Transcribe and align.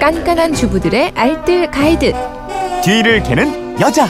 깐깐한 0.00 0.54
주부들의 0.54 1.12
알뜰 1.14 1.70
가이드. 1.70 2.14
뒤를 2.82 3.22
캐는 3.22 3.78
여자. 3.82 4.08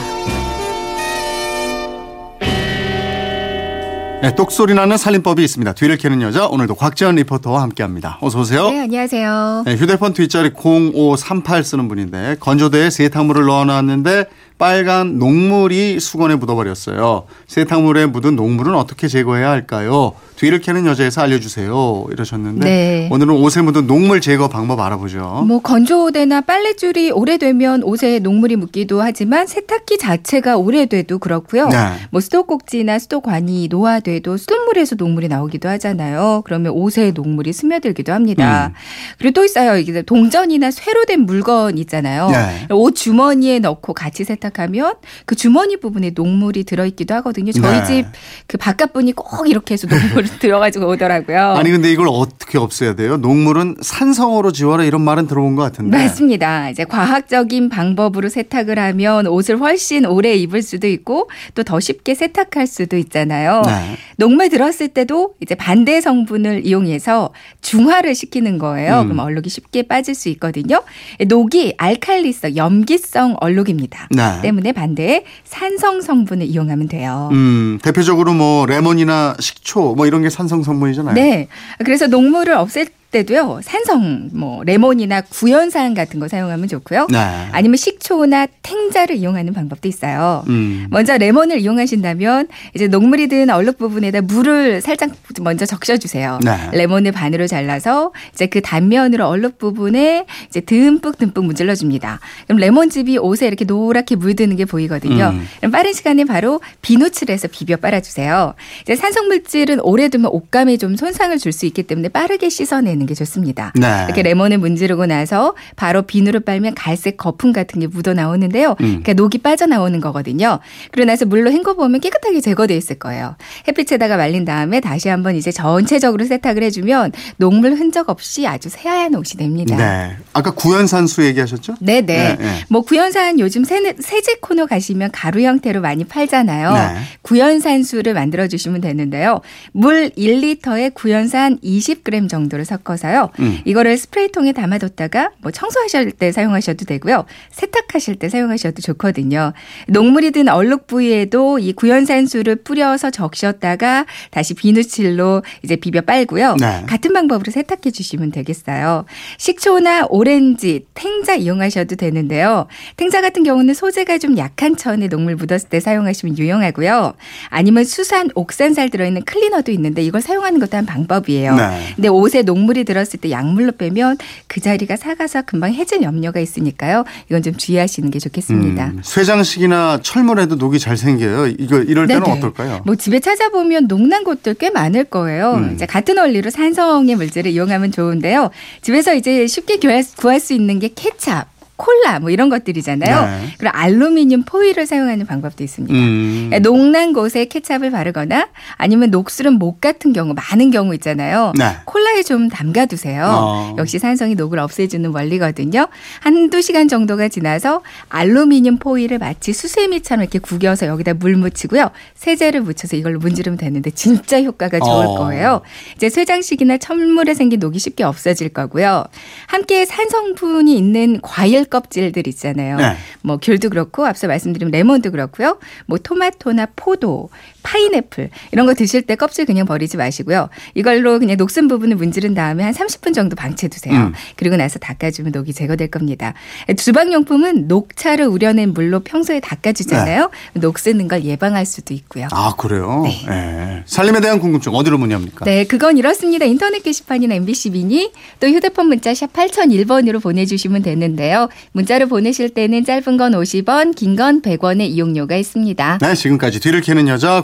네, 4.21 4.33
똑소리 4.35 4.73
나는 4.73 4.95
살림법이 4.97 5.43
있습니다. 5.43 5.73
뒤를 5.73 5.97
캐는 5.97 6.21
여자 6.21 6.47
오늘도 6.47 6.75
곽지연 6.75 7.15
리포터와 7.15 7.61
함께합니다. 7.63 8.19
어서 8.21 8.39
오세요. 8.39 8.69
네, 8.69 8.81
안녕하세요. 8.81 9.63
네, 9.65 9.75
휴대폰 9.75 10.13
뒷자리 10.13 10.51
0538 10.55 11.63
쓰는 11.65 11.89
분인데 11.89 12.37
건조대에 12.39 12.89
세탁물을 12.89 13.45
넣어놨는데 13.45 14.25
빨간 14.61 15.17
녹물이 15.17 15.99
수건에 15.99 16.35
묻어버렸어요. 16.35 17.23
세탁물에 17.47 18.05
묻은 18.05 18.35
녹물은 18.35 18.75
어떻게 18.75 19.07
제거해야 19.07 19.49
할까요? 19.49 20.13
뒤를 20.35 20.59
캐는 20.59 20.85
여자에서 20.85 21.21
알려주세요. 21.21 22.05
이러셨는데 22.11 22.65
네. 22.65 23.09
오늘은 23.11 23.33
옷에 23.35 23.63
묻은 23.63 23.87
녹물 23.87 24.21
제거 24.21 24.49
방법 24.49 24.79
알아보죠. 24.79 25.45
뭐 25.47 25.61
건조대나 25.61 26.41
빨래줄이 26.41 27.09
오래되면 27.09 27.81
옷에 27.83 28.19
녹물이 28.19 28.55
묻기도 28.55 29.01
하지만 29.01 29.47
세탁기 29.47 29.97
자체가 29.97 30.57
오래돼도 30.57 31.17
그렇고요. 31.17 31.67
네. 31.69 31.77
뭐 32.11 32.21
수도꼭지나 32.21 32.99
수도관이 32.99 33.67
노화돼도 33.67 34.37
수돗물에서 34.37 34.95
녹물이 34.95 35.27
나오기도 35.27 35.69
하잖아요. 35.69 36.43
그러면 36.45 36.73
옷에 36.73 37.11
녹물이 37.11 37.51
스며들기도 37.51 38.13
합니다. 38.13 38.67
음. 38.67 38.73
그리고 39.17 39.33
또 39.33 39.45
있어요. 39.45 39.77
이게 39.77 40.03
동전이나 40.03 40.69
쇠로 40.69 41.05
된 41.05 41.21
물건 41.21 41.79
있잖아요. 41.79 42.29
네. 42.29 42.67
옷 42.69 42.95
주머니에 42.95 43.57
넣고 43.57 43.93
같이 43.93 44.23
세탁 44.23 44.50
하면 44.59 44.93
그 45.25 45.35
주머니 45.35 45.77
부분에 45.79 46.11
녹물이 46.13 46.63
들어있기도 46.65 47.15
하거든요. 47.15 47.51
저희 47.51 47.79
네. 47.83 48.05
집그 48.43 48.57
바깥 48.57 48.93
분이 48.93 49.13
꼭 49.13 49.49
이렇게 49.49 49.73
해서 49.73 49.87
녹물 49.87 50.25
들어가지고 50.39 50.87
오더라고요. 50.89 51.53
아니 51.53 51.71
근데 51.71 51.91
이걸 51.91 52.07
어떻게 52.09 52.57
없애야 52.57 52.95
돼요? 52.95 53.17
녹물은 53.17 53.77
산성으로 53.81 54.51
지워라 54.51 54.83
이런 54.83 55.01
말은 55.01 55.27
들어본 55.27 55.55
것 55.55 55.63
같은데. 55.63 55.97
맞습니다. 55.97 56.69
이제 56.69 56.83
과학적인 56.83 57.69
방법으로 57.69 58.29
세탁을 58.29 58.77
하면 58.77 59.25
옷을 59.27 59.57
훨씬 59.59 60.05
오래 60.05 60.33
입을 60.35 60.61
수도 60.61 60.87
있고 60.87 61.29
또 61.55 61.63
더 61.71 61.79
쉽게 61.79 62.15
세탁할 62.15 62.67
수도 62.67 62.97
있잖아요. 62.97 63.61
네. 63.65 63.95
녹물 64.17 64.49
들었을 64.49 64.89
때도 64.89 65.35
이제 65.39 65.55
반대 65.55 66.01
성분을 66.01 66.65
이용해서 66.65 67.33
중화를 67.61 68.13
시키는 68.13 68.57
거예요. 68.57 69.01
음. 69.01 69.07
그럼 69.07 69.19
얼룩이 69.19 69.47
쉽게 69.47 69.83
빠질 69.83 70.13
수 70.15 70.27
있거든요. 70.29 70.81
녹이 71.25 71.75
알칼리성, 71.77 72.57
염기성 72.57 73.37
얼룩입니다. 73.39 74.09
네. 74.11 74.40
때문에 74.41 74.71
반대에 74.71 75.23
산성 75.43 76.01
성분을 76.01 76.45
이용하면 76.45 76.87
돼요. 76.87 77.29
음, 77.31 77.79
대표적으로 77.83 78.33
뭐 78.33 78.65
레몬이나 78.65 79.35
식초 79.39 79.95
뭐 79.95 80.07
이런 80.07 80.21
게 80.21 80.29
산성 80.29 80.63
성분이잖아요. 80.63 81.15
네. 81.15 81.47
그래서 81.79 82.07
녹물을 82.07 82.53
없앨 82.53 82.87
때도요. 83.11 83.59
산성 83.63 84.29
뭐 84.33 84.63
레몬이나 84.63 85.21
구연산 85.21 85.93
같은 85.93 86.19
거 86.19 86.27
사용하면 86.27 86.67
좋고요. 86.67 87.07
네. 87.11 87.17
아니면 87.51 87.75
식초나 87.77 88.47
탱자를 88.63 89.17
이용하는 89.17 89.53
방법도 89.53 89.87
있어요. 89.87 90.43
음. 90.47 90.87
먼저 90.89 91.17
레몬을 91.17 91.59
이용하신다면 91.59 92.47
이제 92.75 92.87
녹물이 92.87 93.27
든 93.27 93.49
얼룩 93.49 93.77
부분에다 93.77 94.21
물을 94.21 94.81
살짝 94.81 95.11
먼저 95.41 95.65
적셔주세요. 95.65 96.39
네. 96.43 96.69
레몬을 96.73 97.11
반으로 97.11 97.47
잘라서 97.47 98.11
이제 98.33 98.47
그 98.47 98.61
단면으로 98.61 99.27
얼룩 99.27 99.57
부분에 99.57 100.25
이제 100.49 100.61
듬뿍 100.61 101.17
듬뿍 101.17 101.45
문질러 101.45 101.75
줍니다. 101.75 102.19
그럼 102.47 102.59
레몬즙이 102.59 103.17
옷에 103.17 103.45
이렇게 103.47 103.65
노랗게 103.65 104.15
물드는 104.15 104.55
게 104.55 104.65
보이거든요. 104.65 105.33
음. 105.63 105.71
빠른 105.71 105.93
시간에 105.93 106.23
바로 106.25 106.59
비누칠해서 106.81 107.49
비벼 107.51 107.75
빨아주세요. 107.77 108.53
이제 108.83 108.95
산성 108.95 109.27
물질은 109.27 109.79
오래 109.81 110.07
두면 110.09 110.31
옷감에 110.31 110.77
좀 110.77 110.95
손상을 110.95 111.37
줄 111.37 111.51
수 111.51 111.65
있기 111.65 111.83
때문에 111.83 112.07
빠르게 112.07 112.47
씻어내는 112.47 113.00
게 113.05 113.13
좋습니다. 113.13 113.73
네. 113.75 114.05
이렇게 114.05 114.21
레몬을 114.21 114.57
문지르고 114.57 115.05
나서 115.05 115.55
바로 115.75 116.03
비누를 116.03 116.41
빨면 116.41 116.75
갈색 116.75 117.17
거품 117.17 117.53
같은 117.53 117.79
게 117.79 117.87
묻어 117.87 118.13
나오는데요. 118.13 118.71
음. 118.81 119.01
그러니까 119.01 119.13
녹이 119.13 119.39
빠져 119.39 119.65
나오는 119.65 119.99
거거든요. 119.99 120.59
그러고 120.91 121.07
나서 121.07 121.25
물로 121.25 121.51
헹궈 121.51 121.75
보면 121.75 122.01
깨끗하게 122.01 122.41
제거돼 122.41 122.75
있을 122.75 122.97
거예요. 122.97 123.35
햇빛에다가 123.67 124.17
말린 124.17 124.45
다음에 124.45 124.79
다시 124.79 125.09
한번 125.09 125.35
이제 125.35 125.51
전체적으로 125.51 126.25
세탁을 126.25 126.63
해주면 126.63 127.11
녹물 127.37 127.73
흔적 127.73 128.09
없이 128.09 128.47
아주 128.47 128.69
새하얀 128.69 129.15
옷이 129.15 129.37
됩니다. 129.37 129.75
네. 129.75 130.17
아까 130.33 130.51
구연산수 130.51 131.23
얘기하셨죠? 131.25 131.75
네네. 131.79 132.01
네, 132.01 132.37
네. 132.37 132.65
뭐 132.69 132.81
구연산 132.81 133.39
요즘 133.39 133.63
세, 133.63 133.81
세제 133.99 134.35
코너 134.41 134.65
가시면 134.65 135.11
가루 135.11 135.41
형태로 135.41 135.81
많이 135.81 136.03
팔잖아요. 136.03 136.73
네. 136.73 137.01
구연산수를 137.21 138.13
만들어 138.13 138.47
주시면 138.47 138.81
되는데요. 138.81 139.41
물 139.71 140.09
1리터에 140.17 140.93
구연산 140.93 141.59
20g 141.59 142.29
정도를 142.29 142.65
섞어 142.65 142.90
서요. 142.97 143.29
음. 143.39 143.59
이거를 143.65 143.97
스프레이통에 143.97 144.53
담아뒀다가 144.53 145.31
뭐 145.41 145.51
청소하실 145.51 146.11
때 146.11 146.31
사용하셔도 146.31 146.85
되고요. 146.85 147.25
세탁하실 147.51 148.15
때 148.15 148.29
사용하셔도 148.29 148.81
좋거든요. 148.81 149.53
녹물이 149.87 150.31
든 150.31 150.47
얼룩 150.47 150.87
부위에도 150.87 151.59
이 151.59 151.73
구연산수를 151.73 152.57
뿌려서 152.57 153.09
적셨다가 153.11 154.05
다시 154.31 154.53
비누칠로 154.53 155.43
이제 155.63 155.75
비벼 155.75 156.01
빨고요. 156.01 156.55
네. 156.59 156.83
같은 156.87 157.13
방법으로 157.13 157.51
세탁해 157.51 157.91
주시면 157.91 158.31
되겠어요. 158.31 159.05
식초나 159.37 160.07
오렌지, 160.09 160.85
탱자 160.93 161.35
이용하셔도 161.35 161.95
되는데요. 161.95 162.67
탱자 162.97 163.21
같은 163.21 163.43
경우는 163.43 163.73
소재가 163.73 164.17
좀 164.17 164.37
약한 164.37 164.75
천에 164.75 165.07
녹물 165.07 165.35
묻었을 165.35 165.69
때 165.69 165.79
사용하시면 165.79 166.37
유용하고요. 166.37 167.13
아니면 167.49 167.83
수산, 167.83 168.29
옥산살 168.35 168.89
들어있는 168.89 169.23
클리너도 169.23 169.71
있는데 169.71 170.01
이걸 170.01 170.21
사용하는 170.21 170.59
것도 170.59 170.77
한 170.77 170.85
방법이에요. 170.85 171.55
네. 171.55 171.93
근데 171.95 172.07
옷에 172.07 172.41
녹물이 172.41 172.80
들었을 172.83 173.19
때 173.19 173.31
약물로 173.31 173.73
빼면 173.73 174.17
그 174.47 174.59
자리가 174.61 174.95
사가서 174.95 175.43
금방 175.43 175.73
해질 175.73 176.01
염려가 176.01 176.39
있으니까요. 176.39 177.05
이건 177.29 177.41
좀 177.41 177.55
주의하시는 177.55 178.09
게 178.11 178.19
좋겠습니다. 178.19 178.87
음, 178.87 179.01
쇠장식이나 179.03 179.99
철물에도 180.03 180.55
녹이 180.55 180.79
잘 180.79 180.97
생겨요. 180.97 181.47
이거 181.47 181.79
이럴 181.79 182.07
때는 182.07 182.23
네네. 182.23 182.37
어떨까요? 182.37 182.81
뭐 182.85 182.95
집에 182.95 183.19
찾아보면 183.19 183.87
녹난 183.87 184.23
곳들 184.23 184.53
꽤 184.55 184.69
많을 184.69 185.03
거예요. 185.05 185.53
음. 185.55 185.73
이제 185.73 185.85
같은 185.85 186.17
원리로 186.17 186.49
산성의 186.49 187.15
물질을 187.15 187.51
이용하면 187.51 187.91
좋은데요. 187.91 188.51
집에서 188.81 189.13
이제 189.13 189.47
쉽게 189.47 189.77
구할, 189.77 190.03
구할 190.17 190.39
수 190.39 190.53
있는 190.53 190.79
게 190.79 190.89
케찹. 190.95 191.43
콜라 191.81 192.19
뭐 192.19 192.29
이런 192.29 192.49
것들이잖아요. 192.49 193.25
네. 193.25 193.53
그리고 193.57 193.75
알루미늄 193.75 194.43
포일을 194.43 194.85
사용하는 194.85 195.25
방법도 195.25 195.63
있습니다. 195.63 195.91
음. 195.95 196.49
그러니까 196.49 196.59
녹난 196.69 197.11
곳에 197.11 197.45
케찹을 197.45 197.89
바르거나 197.89 198.49
아니면 198.77 199.09
녹슬은 199.09 199.53
목 199.53 199.81
같은 199.81 200.13
경우 200.13 200.35
많은 200.35 200.69
경우 200.69 200.93
있잖아요. 200.93 201.53
네. 201.57 201.77
콜라에 201.85 202.21
좀 202.21 202.49
담가두세요. 202.49 203.25
어. 203.25 203.75
역시 203.79 203.97
산성이 203.97 204.35
녹을 204.35 204.59
없애주는 204.59 205.09
원리거든요. 205.11 205.87
한두 206.19 206.61
시간 206.61 206.87
정도가 206.87 207.29
지나서 207.29 207.81
알루미늄 208.09 208.77
포일을 208.77 209.17
마치 209.17 209.51
수세미처럼 209.51 210.21
이렇게 210.21 210.37
구겨서 210.37 210.85
여기다 210.85 211.15
물 211.15 211.35
묻히고요. 211.35 211.89
세제를 212.13 212.61
묻혀서 212.61 212.95
이걸로 212.95 213.17
문지르면 213.17 213.57
되는데 213.57 213.89
진짜 213.89 214.39
효과가 214.39 214.77
좋을 214.77 215.05
어. 215.07 215.15
거예요. 215.15 215.61
이제 215.95 216.09
쇠장식이나 216.09 216.77
천물에 216.77 217.33
생긴 217.33 217.59
녹이 217.59 217.79
쉽게 217.79 218.03
없어질 218.03 218.49
거고요. 218.49 219.05
함께 219.47 219.85
산성분이 219.85 220.77
있는 220.77 221.19
과일 221.23 221.65
껍질들 221.71 222.27
있잖아요. 222.27 222.77
네. 222.77 222.95
뭐 223.23 223.37
귤도 223.41 223.69
그렇고 223.69 224.05
앞서 224.05 224.27
말씀드린 224.27 224.69
레몬도 224.69 225.09
그렇고요. 225.09 225.57
뭐 225.87 225.97
토마토나 225.97 226.67
포도, 226.75 227.31
파인애플 227.63 228.29
이런 228.51 228.65
거 228.65 228.73
드실 228.73 229.01
때 229.03 229.15
껍질 229.15 229.45
그냥 229.45 229.65
버리지 229.65 229.97
마시고요. 229.97 230.49
이걸로 230.75 231.19
그냥 231.19 231.37
녹슨 231.37 231.67
부분을 231.67 231.95
문지른 231.97 232.33
다음에 232.33 232.63
한 232.63 232.73
30분 232.73 233.13
정도 233.13 233.35
방치해 233.35 233.69
두세요. 233.69 233.93
음. 233.95 234.13
그리고 234.35 234.55
나서 234.57 234.79
닦아주면 234.79 235.31
녹이 235.31 235.53
제거될 235.53 235.89
겁니다. 235.89 236.33
주방용품은 236.75 237.67
녹차를 237.67 238.25
우려낸 238.25 238.73
물로 238.73 238.99
평소에 239.01 239.39
닦아주잖아요. 239.39 240.29
녹 240.55 240.79
쓰는 240.79 241.07
걸 241.07 241.23
예방할 241.23 241.65
수도 241.65 241.93
있고요. 241.93 242.27
아 242.31 242.53
그래요? 242.57 243.03
네. 243.27 243.83
살림에 243.85 244.19
대한 244.21 244.39
궁금증 244.39 244.73
어디로 244.73 244.97
문의합니까? 244.97 245.45
네, 245.45 245.63
그건 245.65 245.97
이렇습니다. 245.97 246.45
인터넷 246.45 246.81
게시판이나 246.83 247.35
MBC 247.35 247.71
미니 247.71 248.11
또 248.39 248.47
휴대폰 248.47 248.87
문자 248.87 249.13
샵 249.13 249.31
8001번으로 249.33 250.21
보내주시면 250.21 250.81
되는데요. 250.81 251.49
문자로 251.73 252.07
보내실 252.07 252.49
때는 252.49 252.83
짧은 252.85 253.17
건 253.17 253.33
50원, 253.33 253.95
긴 253.95 254.11
건 254.15 254.41
100원의 254.41 254.89
이용료가 254.89 255.37
있습니다. 255.37 255.99
네, 256.01 256.13
지금까지 256.15 256.59
뒤를 256.59 256.81
캐는 256.81 257.07
여자 257.07 257.41